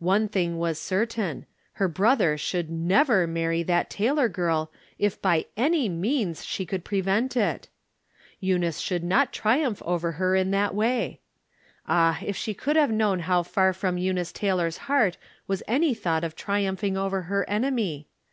One 0.00 0.26
thing 0.28 0.58
was 0.58 0.80
cer 0.80 1.06
tain— 1.06 1.46
her 1.78 1.86
brother 1.86 2.36
should 2.36 2.70
never 2.70 3.28
marry 3.28 3.62
that 3.62 3.88
Tay 3.88 4.10
lor 4.10 4.28
girl 4.28 4.72
if 4.98 5.22
by 5.22 5.46
any 5.56 5.88
means 5.88 6.44
she 6.44 6.66
could 6.66 6.84
prevent 6.84 7.36
it! 7.36 7.68
Eunice 8.40 8.78
should 8.80 9.04
not 9.04 9.32
triumph 9.32 9.80
over 9.84 10.10
her 10.18 10.34
in 10.34 10.50
that 10.50 10.74
way! 10.74 11.20
Ah, 11.86 12.18
if 12.20 12.36
she 12.36 12.52
could 12.52 12.74
have 12.74 12.90
known 12.90 13.20
how 13.20 13.44
far 13.44 13.72
from 13.72 13.96
Eu 13.96 14.12
nice 14.12 14.32
Taylor's 14.32 14.76
heart 14.90 15.16
was 15.46 15.62
any 15.68 15.94
thought 15.94 16.24
of 16.24 16.34
triumph 16.34 16.82
ing 16.82 16.96
over 16.96 17.22
her 17.30 17.48
enemy. 17.48 18.08